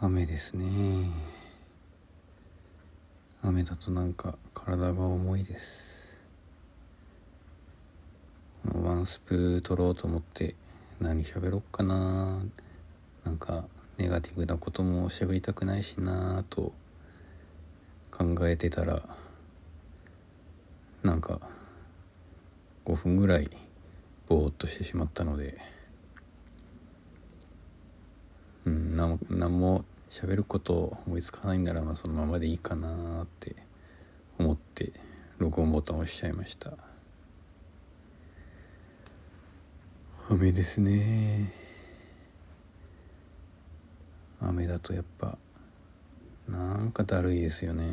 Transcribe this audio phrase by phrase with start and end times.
[0.00, 1.10] 雨ですね。
[3.42, 6.20] 雨だとなんか体が重いです。
[8.70, 10.54] このワンスプー取ろうと思って
[11.00, 12.38] 何喋ろっかな。
[13.24, 13.64] なんか
[13.96, 16.72] ネガティブなことも喋りたくないしなと
[18.12, 19.02] 考えてたら
[21.02, 21.40] なんか
[22.84, 23.50] 5分ぐらい
[24.28, 25.58] ぼーっとしてしまったので
[28.64, 28.87] うんなん
[29.30, 33.54] 何も喋ること思いつかないんならまあそのままでいいかなって
[34.38, 34.92] 思って
[35.38, 36.72] 録音ボタンを押しちゃいました。
[40.30, 41.50] 雨ですね
[44.42, 45.38] 雨だとやっぱ
[46.46, 47.84] なんかだるいですよね